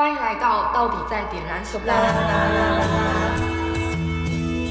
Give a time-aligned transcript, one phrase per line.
[0.00, 1.92] 欢迎来到到底在点燃什么？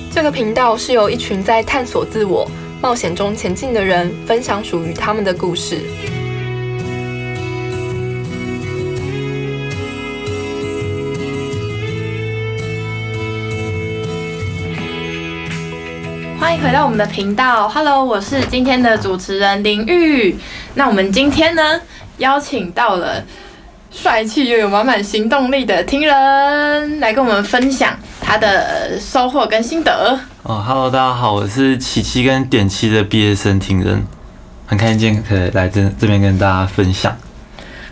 [0.10, 2.50] 这个频道是由一群在探索自我、
[2.82, 5.82] 冒险中前进的人分享属于他们的故事。
[16.40, 20.38] 欢迎回到我们的频道，Hello，我是今天的主持人林玉。
[20.74, 21.82] 那我们今天呢，
[22.20, 23.22] 邀请到了。
[23.90, 30.20] 帅气又有满满行动力的听人来跟我们分享他的收获跟心得。
[30.44, 34.06] 哦，Hello，大家好，我是琪琪跟点七的毕业生听人，
[34.66, 37.16] 很开心可以来这这边跟大家分享。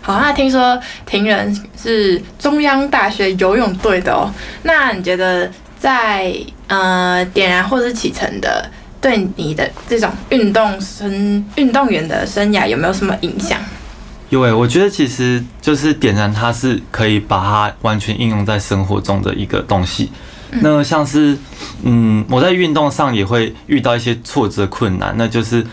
[0.02, 4.30] 好，那听说庭人是中央大学游泳队的哦，
[4.62, 6.32] 那你觉得在
[6.68, 13.58] 呃点燃或是启程的，对你的这种运动生运动员的生涯有没有什么影响？
[14.28, 20.10] 有诶，我觉得其实就是点燃，它是可以把它完全应用在生活中的一个东西。
[20.62, 21.36] 那像是，
[21.82, 25.64] 嗯，我在运动上也会遇到一些挫折困难，那就是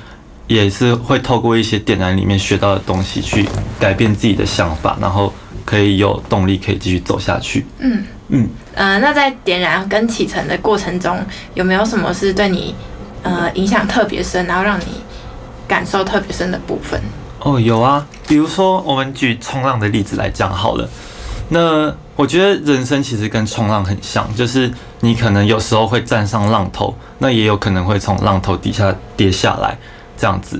[0.47, 3.47] 也是会透过一些点燃里面学到的东西去
[3.79, 5.33] 改变自己的想法，然后
[5.65, 7.65] 可以有动力可以继续走下去。
[7.79, 11.17] 嗯嗯呃，那在点燃跟启程的过程中，
[11.53, 12.75] 有没有什么是对你
[13.23, 14.85] 呃影响特别深，然后让你
[15.67, 17.01] 感受特别深的部分？
[17.43, 20.89] 哦，有啊，比如说我们举冲浪的例子来讲好了。
[21.49, 29.77] 那我觉得人生其实跟冲浪很像，就是你可能有时候会站上浪头，那也有可能会从浪头底下跌下来，
[30.17, 30.59] 这样子。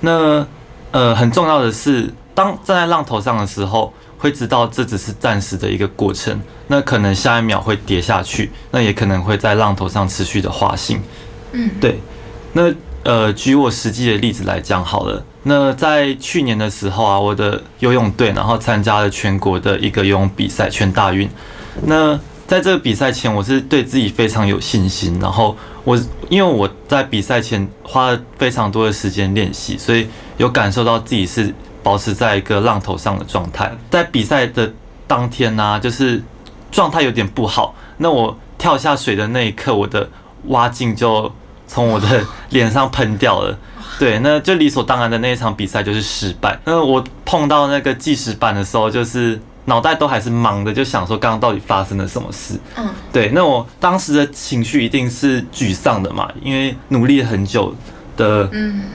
[0.00, 0.46] 那
[0.92, 11.00] 呃，很重要的是，当站在浪头上的时候，会知道这只是暂时的一个过程，那可能下一秒会跌下去，那也可能会在浪头上持续的滑行。
[11.52, 11.98] 嗯，对。
[12.52, 12.70] 那
[13.04, 15.24] 呃，举我实际的例子来讲好了。
[15.44, 21.28] 那在去年的时候啊，我的游泳队然后参加了全国的一个游泳比赛全大运。
[21.86, 25.18] 那在这个比赛前，我是对自己非常有信心。
[25.20, 30.06] 然后我因为我在比赛前花了非常多的时间练习，所以
[30.36, 33.72] 有感受到自己是保持在一个浪头上的状态。
[33.90, 34.70] 在比赛的
[35.06, 36.22] 当天呢，就是
[36.70, 37.74] 状态有点不好。
[37.96, 40.06] 那我跳下水的那一刻，我的
[40.48, 41.32] 蛙镜就
[41.66, 43.56] 从我的脸上喷掉了。
[44.00, 46.58] 对，那就理所当然的那一场比赛就是失败。
[46.64, 52.58] 那我碰到那个计时板的时候，就是脑袋都还是忙的，就想说刚刚到底发生了什么事。
[52.78, 57.74] 嗯，对，那我当时的情绪一定是沮丧的嘛，因为努力很久
[58.16, 58.50] 的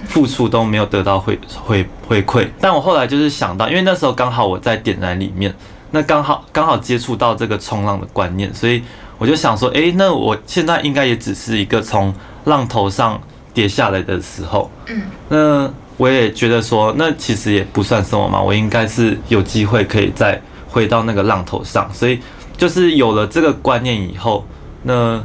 [0.08, 2.50] 付出都没有得到回回回馈。
[2.60, 5.54] 但我后来就是想到，因为那时候刚好我在点燃里面，
[5.92, 8.82] 那刚好刚好接触到这个冲浪的观念，所以
[9.20, 12.12] 我就想说，哎，那我现在应该也只是一个从
[12.46, 13.22] 浪头上。
[13.56, 22.20] 跌下来的时候，嗯，那我也觉得说，那其实也不算什么嘛，我应该是有机会可以再回到那个浪头上，所以
[22.58, 24.46] 就是有了这个观念以后，
[24.84, 25.24] 那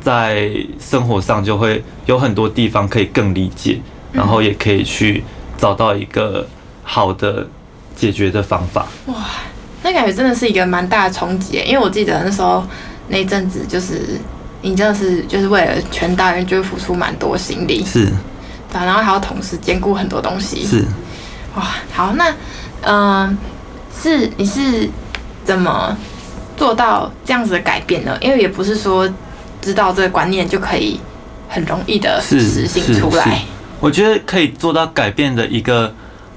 [0.00, 0.50] 在
[0.80, 3.78] 生活上就会有很多地方可以更理解，
[4.10, 5.22] 然后也可以去
[5.58, 6.48] 找到一个
[6.82, 7.46] 好的
[7.94, 8.86] 解决的方法。
[9.06, 9.14] 哇，
[9.82, 12.66] 那感觉真的是一个蛮大的冲击，因为我记得那时候
[13.08, 14.18] 那阵子就是。
[14.62, 18.06] 你真的是就是为了全大人，就会付出蛮多心力，是，
[18.72, 20.84] 对，然后还要同时兼顾很多东西，是，
[21.54, 21.62] 哇，
[21.92, 22.34] 好，那，
[22.82, 23.38] 嗯，
[23.96, 24.88] 是你是
[25.44, 25.96] 怎么
[26.56, 28.16] 做到这样子的改变呢？
[28.20, 29.08] 因为也不是说
[29.60, 30.98] 知道这个观念就可以
[31.48, 33.42] 很容易的实行出来。
[33.78, 35.94] 我觉得可以做到改变的一个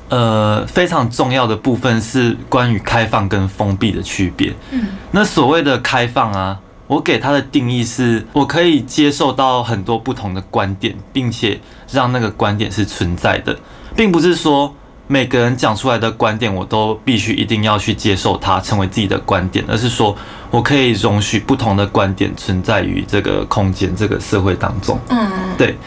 [0.09, 4.53] 呃非常重要的部分是关于开放跟封闭的区别。
[4.71, 6.59] 嗯，那所谓的开放啊。
[6.89, 11.59] 我给他的定义是，我可以接受到很多不同的观点，并且
[11.91, 13.55] 让那个观点是存在的，
[13.95, 14.73] 并不是说
[15.05, 20.17] 每个人讲出来的观点我都必须一定要去接受它，成为自己的观点，而是说
[20.49, 24.99] 我可以容许不同的观点存在于这个空间、这个社会当中。
[25.09, 25.29] 嗯，
[25.59, 25.77] 对。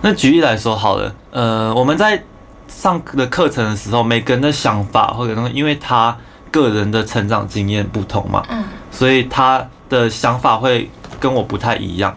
[0.00, 2.24] 那举例来说好了，呃，我们在
[2.68, 6.16] 上的课程的时候，每个人的想法或者因为他
[6.50, 9.68] 个人的成长经验不同嘛，嗯，所以他。
[9.88, 12.14] 的想法会跟我不太一样。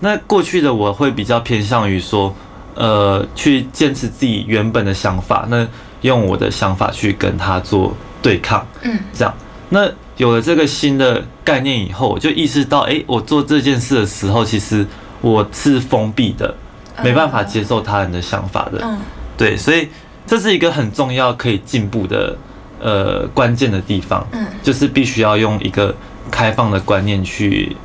[0.00, 2.34] 那过去的我会比较偏向于说，
[2.74, 5.66] 呃，去坚持自己原本的想法，那
[6.02, 8.66] 用我的想法去跟他做对抗。
[8.82, 9.34] 嗯，这样。
[9.70, 14.86] 那有了这个新的概念以后，我就意识到，哎，我做这件事的时候，其实
[15.22, 16.54] 我是封闭的，
[17.02, 18.78] 没办法接受他人的想法的。
[18.82, 18.98] 嗯，
[19.38, 19.88] 对，所以
[20.26, 22.36] 这是一个很重要可以进步的
[22.80, 24.26] 呃关键的地方。
[24.32, 25.94] 嗯，就是必须要用一个。
[26.30, 27.76] 开放的观念去，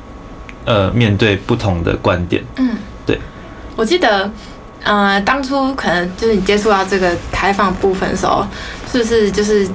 [0.64, 2.42] 呃，面对不同的观点。
[2.56, 3.18] 嗯，对。
[3.76, 4.30] 我记得，
[4.82, 8.46] 呃，当初可能就是你接触到这个开放部分的时候，
[8.90, 9.66] 是不是就是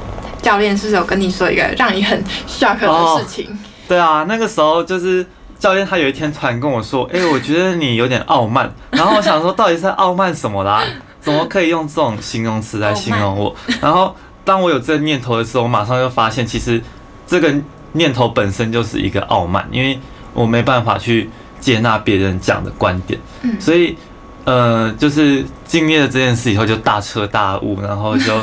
[0.41, 3.57] 教教练是不是有跟你说一个让你很 shock 的事情？
[3.87, 5.25] 对啊，那个时候就是
[5.59, 10.81] 教练他有一天突然跟我说：“哎、我觉得你有点傲慢。”然后我想说，到底是在傲慢什么啦？
[11.19, 13.53] 怎么可以用这种形容词来形容我？
[13.81, 14.15] 然后
[14.45, 16.81] 当我有这个念头的时候，我马上就发现，其实
[17.25, 17.53] 这个
[17.97, 19.99] 念头本身就是一个傲慢，因为
[20.33, 21.29] 我没办法去
[21.59, 23.97] 接纳别人讲的观点，嗯所以
[24.45, 28.33] 呃，就是经历了这件事以后，就大彻大悟，然后就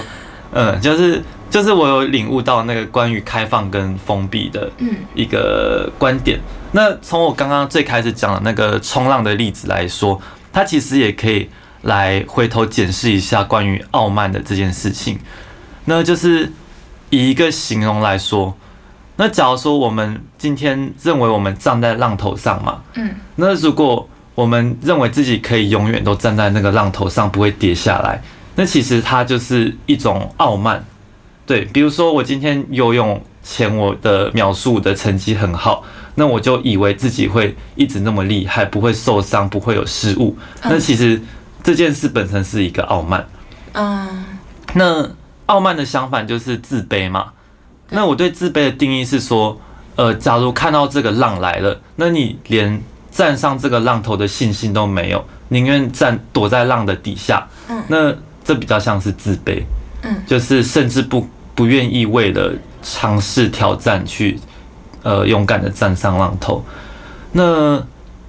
[0.53, 6.39] 嗯， 就是就是我有领悟到那个关于开放跟封闭的嗯一个观点。
[6.73, 10.21] 那从我刚刚最开始讲的那个冲浪的例子来说，
[10.53, 11.49] 它其实也可以
[11.83, 15.19] 来回头检视一下关于傲慢的这件事情。
[15.85, 16.51] 那就是
[17.11, 18.57] 以一个形容来说，
[19.17, 28.21] 那假如说我们今天认为我们站在浪头上嘛，嗯那如果我们认为自己可以永远都站在那个浪头上，不会跌下来，
[28.57, 30.85] 那其实它就是一种傲慢。
[31.47, 35.85] 对，比如说我今天游泳前我的秒数的成绩很好，
[36.17, 40.37] 那我就以为自己会一直那么厉害，不会受伤，不会有失误。
[40.65, 41.21] 那其实
[41.63, 43.25] 这件事本身是一个傲慢。
[43.75, 44.25] 嗯
[44.73, 45.09] 那
[45.47, 47.34] 傲慢的相反就是自卑嘛。
[47.95, 49.59] 那我对自卑的定义是说，
[49.97, 58.13] 呃，假如看到这个浪来了，那你连站上这个浪头的信心都没有，宁愿站躲在浪的底下，嗯那
[58.45, 59.63] 这比较像是自卑，
[60.03, 62.53] 嗯就是甚至不不愿意为了
[62.83, 64.39] 尝试挑战去，
[65.03, 66.65] 呃，勇敢的站上浪头。
[67.33, 67.83] 那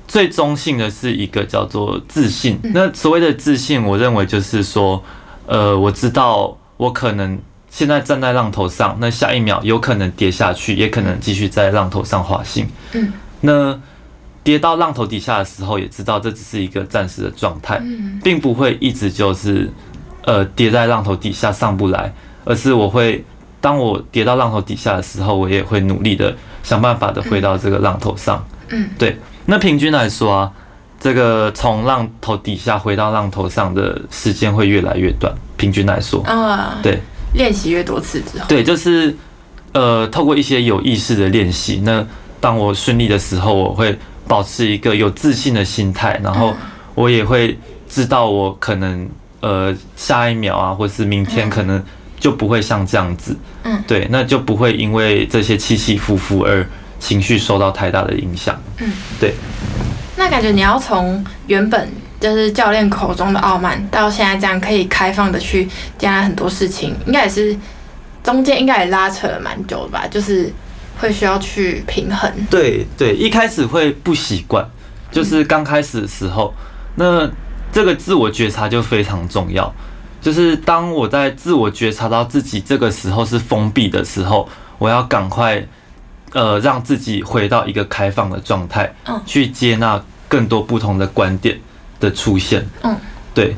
[0.08, 2.60] 最中性的是一个叫做自信。
[2.64, 5.04] 那所谓的自信，我认为就是说，
[5.48, 7.38] 呃，我知道我可能
[7.76, 12.66] 现在站在浪头上，那下一秒有可能跌下去，也可能继续在浪头上滑行。
[12.94, 13.12] 嗯
[13.42, 13.78] 那
[14.46, 19.70] 跌到浪头底下的时候，也知道这只是一个暂时的状态，嗯并不会一直就是
[20.24, 22.14] 呃跌在浪头底下上不来，
[22.46, 23.26] 而是我会
[23.60, 26.34] 当我跌到浪头底下的时候，我也会努力的
[26.64, 28.42] 想办法的回到这个浪头上。
[28.70, 30.52] 嗯对，那平均来说啊，
[30.98, 35.36] 这个从浪头底下回到浪头上的时间会越来越短。
[35.58, 37.02] 平均来说，啊，对
[37.36, 39.16] 练习越多次之后，对，就是
[39.74, 42.06] 呃，透过一些有意识的练习，那
[42.40, 43.98] 当我顺利的时候，我会
[44.28, 46.56] 保持一个有自信的心态，然后
[46.94, 47.58] 我也会
[47.90, 49.08] 知道我可能
[49.42, 51.84] 呃下一秒啊，或是明天可能
[52.20, 53.84] 就不会像这样子，嗯。
[53.86, 56.66] 对，那就不会因为这些起起伏伏而
[57.00, 58.60] 情绪受到太大的影响。
[58.80, 59.34] 嗯，对。
[60.18, 65.68] 那感觉你要从原本就是教练口中的傲慢，到现在这样可以开放的去
[65.98, 67.56] 接纳很多事情，应该也是
[68.24, 70.52] 中间应该也拉扯了蛮久的吧，就是
[71.00, 72.32] 会需要去平衡。
[72.50, 74.66] 对对，一开始会不习惯，
[75.12, 76.54] 就是刚开始的时候，
[76.96, 77.30] 那
[77.72, 79.72] 这个自我觉察就非常重要。
[80.22, 85.64] 就是当我在自我觉察到自己这个时候是封闭的时候，我要赶快
[86.34, 91.60] 呃让自己回到一个开放的状态，嗯去接纳更多不同的观点
[92.00, 92.66] 的出现。
[92.84, 92.96] 嗯，
[93.34, 93.56] 对。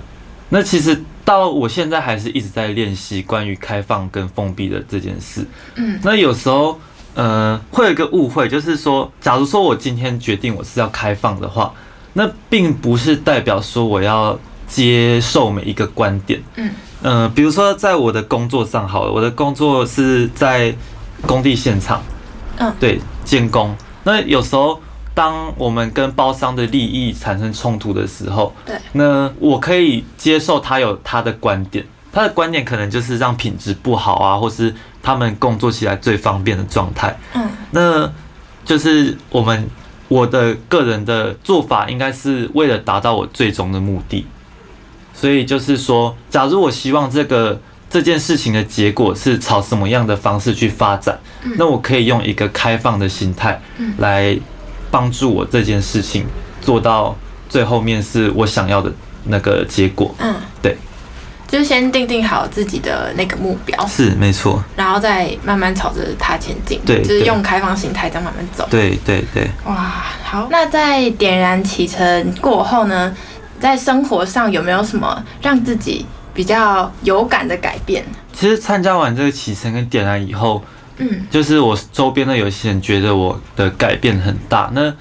[0.50, 5.46] 那其实到我现在还是一直在练习关于开放跟封闭的这件事。
[5.76, 6.80] 嗯那有时候，
[7.16, 11.74] 呃，会有一个误会，就是说，假如说我今天决定我是要开放的话，
[12.14, 16.42] 那并不是代表说我要接受每一个观点。
[16.56, 16.72] 嗯
[17.04, 20.74] 呃，比如说在我的工作上好了，我的工作是在
[21.24, 22.02] 工地现场，
[22.58, 23.76] 嗯对，监工。
[24.04, 24.82] 那有时候，
[25.18, 34.72] 当我们跟包商的利益产生冲突的时候，对，那我可以接受他有他的观点，他的观点可能就是让品质不好啊，或是
[35.02, 37.18] 他们工作起来最方便的状态。
[37.34, 38.08] 嗯那
[38.64, 39.68] 就是我们
[40.08, 44.28] 我的个人的做法，应该是为了达到我最终的目的。
[45.16, 47.60] 所以就是说，假如我希望这个
[47.90, 51.18] 这件事情的结果是朝什么样的方式去发展，
[51.58, 54.38] 那我可以用一个开放的心态嗯来
[54.98, 56.26] 帮助我这件事情
[56.60, 57.16] 做到
[57.48, 58.92] 最后面是我想要的
[59.26, 60.12] 那个结果。
[60.18, 60.76] 嗯，对，
[61.48, 66.82] 就是先定定好自己的那个目标，是没错，然后再慢慢朝着它前进。
[66.84, 68.68] 对对就是用开放心态这样慢慢走。
[68.72, 69.48] 对对对。
[69.66, 70.48] 哇，好。
[70.50, 73.16] 那在点燃启程过后呢，
[73.60, 78.04] 在生活上有没有什么让自己比较有感的改变？
[78.34, 80.64] 其实参加完这个启程跟点燃以后，
[80.98, 84.70] 嗯就是我周边的有些人觉得我的改变很大。
[84.74, 84.94] 那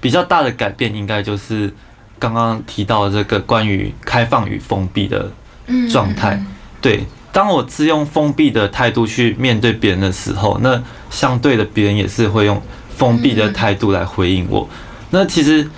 [0.00, 1.72] 比较大的改变，应该就是
[2.18, 5.30] 刚刚提到的这个关于开放与封闭的
[5.66, 6.42] 嗯状态。
[6.80, 12.60] 对，当我是用封闭的态度去面对别人的时候，那相对的别人也是会用
[12.96, 14.68] 封闭的态度来回应我。
[15.10, 15.68] 那其实，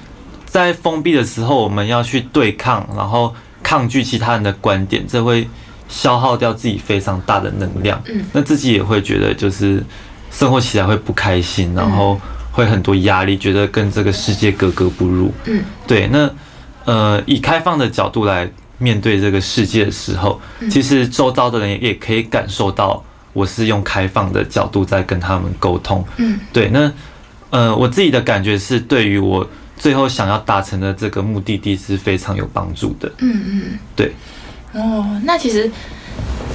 [0.44, 5.48] 在封闭的时候，我们要去对抗，然后抗拒其他人的观点，这会
[5.88, 8.24] 消耗掉自己非常大的能量，嗯。
[8.32, 9.82] 那自己也会觉得就是
[10.30, 12.20] 生活起来会不开心，然后
[12.52, 15.32] 会很多压力，觉得跟这个世界格格不入。
[15.44, 15.62] 嗯。
[15.86, 16.30] 对，那
[16.84, 20.70] 呃，以开放的角度来面对这个世界的时候，嗯。
[20.70, 23.02] 其实周遭的人也可以感受到
[23.32, 26.04] 我是用开放的角度在跟他们沟通。
[26.16, 26.38] 嗯。
[26.52, 26.92] 对，那
[27.50, 33.10] 呃，我自己的感觉是，对于我最后想要达成的这个目的地是非常有帮助的。
[33.18, 33.62] 嗯嗯，
[33.94, 34.12] 对，
[34.72, 35.70] 哦，那其实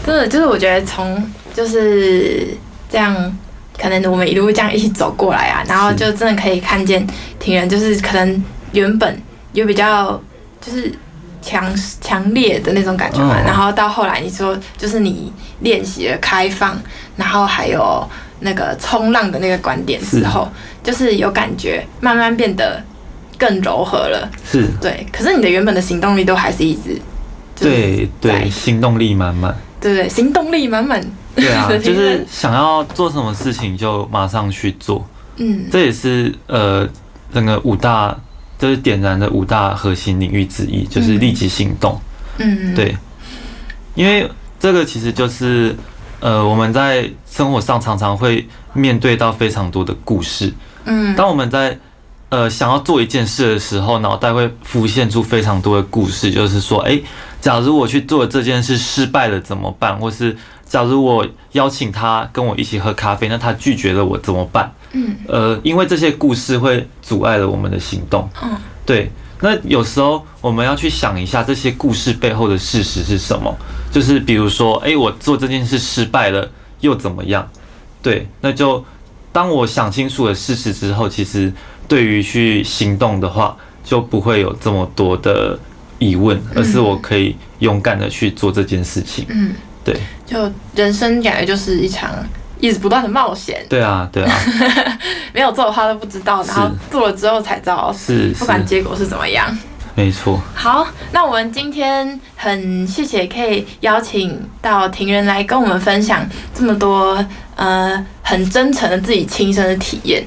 [0.06, 2.48] 真的就是我觉得从就是
[2.90, 3.38] 这样，
[3.80, 7.06] 可能我们一路这样一起走过来啊，然后就真的可以看见
[7.40, 9.22] 挺人，就是可能原本
[9.54, 10.22] 有比较
[10.60, 10.92] 就是
[11.42, 13.46] 强强烈的那种感觉嘛，嗯。
[13.46, 16.80] 然后到后来你说就是你练习了开放，
[17.16, 18.08] 然后还有
[18.42, 20.48] 那个冲浪的那个观点之后，
[20.84, 22.82] 就是有感觉慢慢变得
[23.38, 24.30] 更柔和了。
[24.50, 27.02] 是，对，可是你的原本的行动力都还是一直就是
[27.62, 29.56] 对在对，行动力满满。
[29.80, 31.02] 对对，行动力满满。
[31.36, 36.88] 对啊， 就是想要做什么事情就马上去做，嗯这也是呃
[37.34, 38.16] 整个五大
[38.60, 42.00] 就是点燃的五大核心领域之一，就是立即行动。
[42.38, 42.96] 嗯，对，
[43.96, 45.76] 因为这个其实就是
[46.20, 50.54] 呃我们在生活上常常会面对到非常多的故事。
[50.86, 51.78] 嗯当我们在
[52.30, 57.02] 呃想要做一件事的时候，脑袋会浮现出非常多的故事，就是说，诶，
[57.42, 59.98] 假如我去做这件事失败了怎么办？
[59.98, 64.72] 或是假如我邀请他跟我一起喝咖啡，那他拒绝了我怎么办？
[64.94, 68.30] 嗯呃，因为这些故事会阻碍了我们的行动。
[68.44, 68.56] 嗯
[68.86, 73.56] 对，那有时候我们要去想一下这些故事背后的事实是什么，
[73.92, 76.50] 就是比如说，诶，我做这件事失败了
[76.82, 77.48] 又怎么样？
[78.02, 78.84] 对，那就
[79.32, 81.54] 当我想清楚了事实之后，其实
[81.88, 85.58] 对于去行动的话，就不会有这么多的
[86.02, 89.24] 疑问，而是我可以勇敢的去做这件事情。
[89.30, 89.54] 嗯，
[89.84, 92.10] 对，就人生感觉就是一场
[92.60, 94.36] 一直不断的冒险，对啊，对啊，
[95.32, 99.56] 没有做的话都不知道，然后做了之后才知道，是不管，结果是怎么样。
[99.94, 107.24] 没错，好，那我们今天很谢谢可以邀请到庭人来跟我们分享这么多
[107.56, 110.26] 呃很真诚的自己亲身的体验。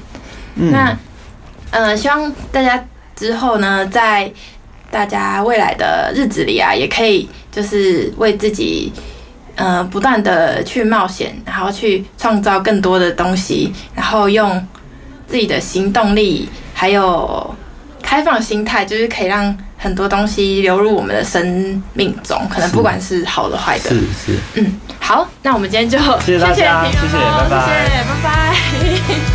[0.55, 0.97] 嗯，那
[1.71, 2.81] 呃，希望大家
[3.15, 4.31] 之后呢，在
[4.91, 8.91] 大家未来的日子里啊，也可以就是为自己
[9.55, 14.65] 呃不断的去冒险，然后去创造更多的东西，然后用
[15.27, 17.55] 自己的行动力还有
[18.01, 23.89] 开放心态，就是可以让很多东西流入我们的生命中，可能不管是好的坏的。
[23.89, 29.34] 是是，嗯，好，那我们今天就谢谢大家谢谢拜拜谢谢，拜拜。